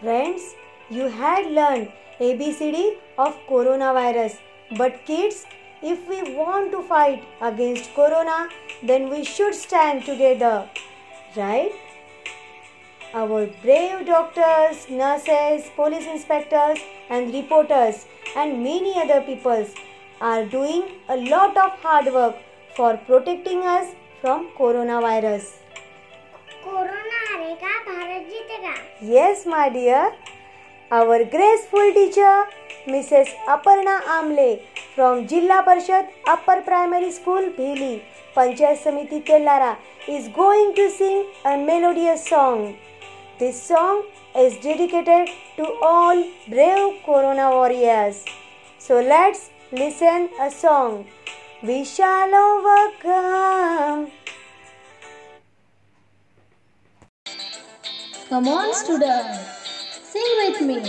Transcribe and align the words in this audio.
Friends, 0.00 0.54
you 0.90 1.08
had 1.08 1.46
learned 1.50 1.90
ABCD 2.20 2.98
of 3.18 3.36
coronavirus. 3.48 4.38
But 4.76 5.04
kids, 5.04 5.44
if 5.82 6.08
we 6.08 6.36
want 6.36 6.70
to 6.70 6.82
fight 6.82 7.24
against 7.40 7.92
corona, 7.94 8.48
then 8.80 9.10
we 9.10 9.24
should 9.24 9.54
stand 9.54 10.04
together. 10.04 10.70
Right? 11.36 11.72
Our 13.12 13.48
brave 13.62 14.06
doctors, 14.06 14.88
nurses, 14.88 15.68
police 15.74 16.06
inspectors, 16.06 16.78
and 17.10 17.34
reporters, 17.34 18.06
and 18.36 18.62
many 18.62 18.94
other 19.00 19.20
peoples 19.22 19.74
are 20.20 20.44
doing 20.44 20.84
a 21.08 21.16
lot 21.16 21.56
of 21.56 21.72
hard 21.80 22.12
work 22.14 22.36
for 22.76 22.96
protecting 22.98 23.62
us 23.62 23.94
from 24.20 24.50
coronavirus. 24.56 25.54
Yes, 29.00 29.46
my 29.46 29.68
dear. 29.68 30.12
Our 30.90 31.24
graceful 31.24 31.92
teacher, 31.94 32.46
Mrs. 32.88 33.28
Aparna 33.46 34.00
Amle 34.02 34.60
from 34.96 35.28
Jilla 35.28 35.64
Parshad 35.64 36.08
Upper 36.26 36.62
Primary 36.62 37.12
School, 37.12 37.52
Bhili, 37.56 38.02
Panchayat 38.34 38.82
Samiti 38.82 39.24
Telhara, 39.24 39.76
is 40.08 40.26
going 40.28 40.74
to 40.74 40.90
sing 40.90 41.26
a 41.44 41.56
melodious 41.56 42.26
song. 42.26 42.76
This 43.38 43.62
song 43.62 44.02
is 44.36 44.56
dedicated 44.56 45.28
to 45.58 45.72
all 45.80 46.24
brave 46.48 47.00
Corona 47.06 47.50
warriors. 47.52 48.24
So 48.78 49.00
let's 49.00 49.50
listen 49.70 50.28
a 50.40 50.50
song. 50.50 51.06
We 51.62 51.84
shall 51.84 52.34
overcome. 52.34 53.37
Come 58.28 58.46
on, 58.46 58.74
students, 58.74 59.38
sing 60.04 60.22
with 60.36 60.60
me. 60.60 60.82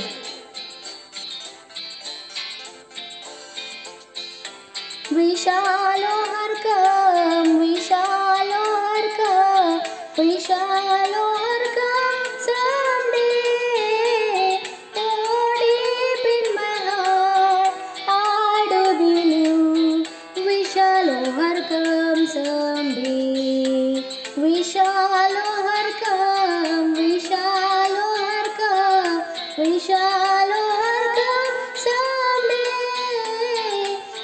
We 5.09 5.37
shall 5.37 5.65
overcome, 5.95 7.59
we 7.59 7.79
shall 7.79 8.41
overcome, 8.41 9.81
we 29.79 29.85
shall 29.85 30.51
overcome 30.61 31.57
someday. 31.83 32.67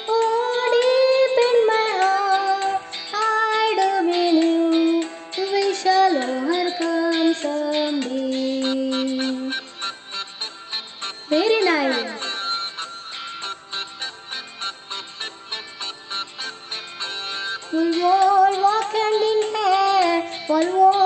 Oh, 0.06 0.58
deep 0.74 1.38
in 1.48 1.58
my 1.70 1.88
heart, 2.02 2.82
I 3.14 3.72
do 3.78 3.90
believe 4.06 5.08
we 5.52 5.64
shall 5.74 6.14
overcome 6.28 7.32
someday. 7.32 8.60
Very 11.30 11.60
nice. 11.64 12.12
We 17.72 18.02
all 18.02 18.52
walk 18.60 18.92
hand 18.92 19.22
in 19.32 19.40
hand, 19.54 20.22
all 20.50 20.66
walk 20.76 21.05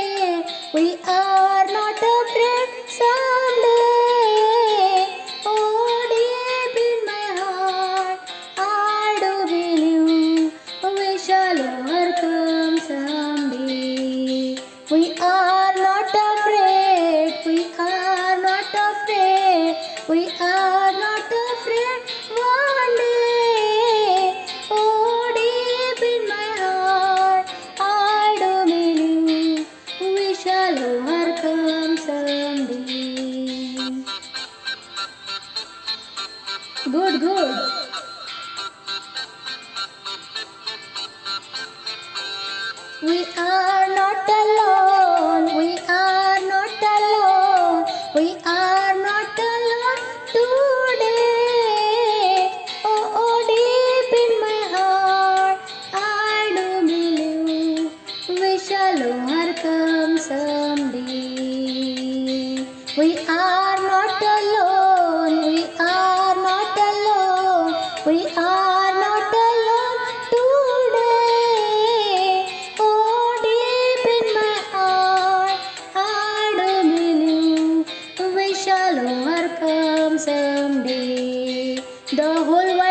Good, 36.85 37.19
good. 37.19 37.80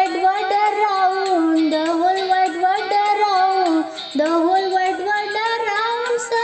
Wide 0.01 0.17
world 0.23 0.53
around, 0.53 1.71
the 1.71 1.85
whole 1.87 2.29
wide 2.29 2.57
world 2.63 2.93
around, 2.93 3.85
the 4.15 4.27
whole 4.27 4.69
wide 4.73 4.99
world 4.99 5.37
around. 5.47 6.21
Song. 6.31 6.41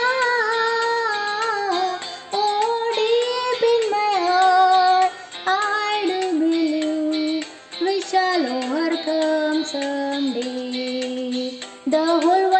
Oh, 2.32 2.92
deep 2.96 3.62
in 3.72 3.82
my 3.90 4.12
heart, 4.28 5.10
I 5.46 6.04
do 6.06 6.20
believe 6.38 7.46
we 7.80 7.94
shall 8.02 8.44
overcome 8.46 9.64
someday. 9.64 11.60
The 11.86 12.04
whole 12.04 12.50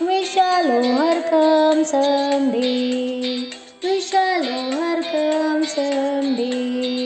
We 0.00 0.24
shall 0.24 0.70
overcome 0.70 1.84
someday. 1.84 3.50
We 3.82 4.00
shall 4.00 4.44
overcome 4.44 5.64
someday. 5.64 7.05